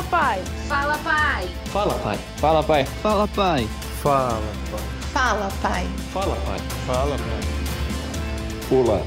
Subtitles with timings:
[0.00, 0.42] Fala, pai.
[0.66, 1.48] Fala, pai.
[1.66, 2.18] Fala, pai.
[2.38, 2.84] Fala, pai.
[2.86, 3.66] Fala, pai.
[4.00, 4.40] Fala,
[4.72, 4.86] pai.
[5.12, 5.86] Fala, pai.
[6.10, 6.58] Fala, pai.
[6.86, 8.78] Fala, pai.
[8.78, 9.06] Olá,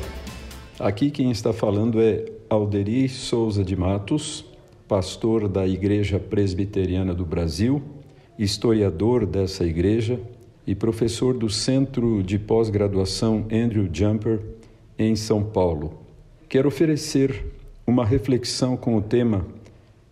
[0.80, 4.46] aqui quem está falando é Alderi Souza de Matos,
[4.88, 7.82] pastor da Igreja Presbiteriana do Brasil,
[8.38, 10.20] historiador dessa igreja
[10.68, 14.40] e professor do Centro de Pós-Graduação Andrew Jumper
[15.00, 16.02] em São Paulo.
[16.48, 17.52] Quero oferecer
[17.88, 19.44] uma reflexão com o tema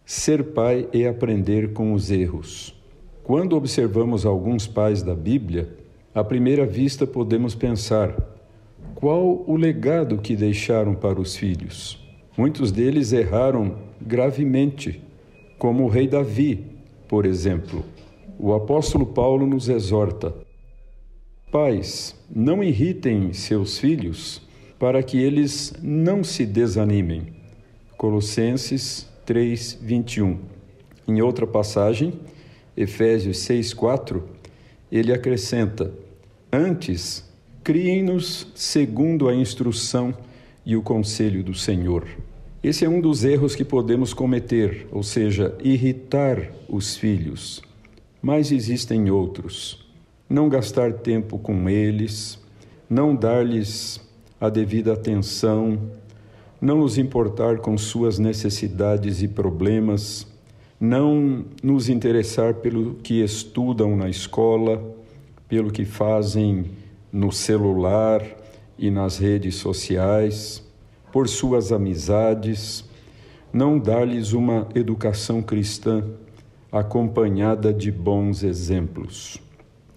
[0.05, 2.75] Ser pai é aprender com os erros.
[3.23, 5.69] Quando observamos alguns pais da Bíblia,
[6.13, 8.15] à primeira vista podemos pensar:
[8.95, 11.99] qual o legado que deixaram para os filhos?
[12.37, 15.01] Muitos deles erraram gravemente,
[15.57, 16.65] como o rei Davi,
[17.07, 17.85] por exemplo.
[18.39, 20.33] O apóstolo Paulo nos exorta:
[21.51, 24.41] Pais, não irritem seus filhos
[24.79, 27.27] para que eles não se desanimem.
[27.97, 30.39] Colossenses 3, 21.
[31.07, 32.19] Em outra passagem,
[32.75, 34.21] Efésios 6, 4,
[34.91, 35.89] ele acrescenta:
[36.51, 37.23] Antes,
[37.63, 40.13] criem-nos segundo a instrução
[40.65, 42.05] e o conselho do Senhor.
[42.61, 47.61] Esse é um dos erros que podemos cometer, ou seja, irritar os filhos.
[48.21, 49.89] Mas existem outros.
[50.29, 52.37] Não gastar tempo com eles,
[52.89, 54.01] não dar-lhes
[54.41, 55.79] a devida atenção,
[56.61, 60.27] não nos importar com suas necessidades e problemas,
[60.79, 64.95] não nos interessar pelo que estudam na escola,
[65.49, 66.65] pelo que fazem
[67.11, 68.23] no celular
[68.77, 70.63] e nas redes sociais,
[71.11, 72.85] por suas amizades,
[73.51, 76.03] não dar-lhes uma educação cristã
[76.71, 79.39] acompanhada de bons exemplos.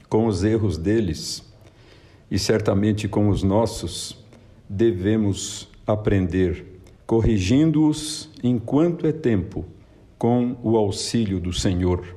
[0.08, 1.44] Com os erros deles,
[2.30, 4.18] e certamente com os nossos,
[4.68, 9.64] devemos aprender, corrigindo-os enquanto é tempo,
[10.18, 12.16] com o auxílio do Senhor.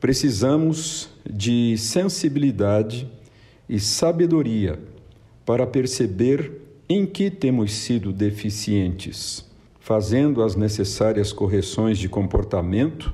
[0.00, 3.08] Precisamos de sensibilidade
[3.68, 4.78] e sabedoria
[5.44, 6.52] para perceber
[6.88, 9.44] em que temos sido deficientes,
[9.80, 13.12] fazendo as necessárias correções de comportamento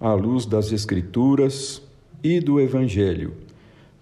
[0.00, 1.82] à luz das Escrituras
[2.22, 3.34] e do Evangelho,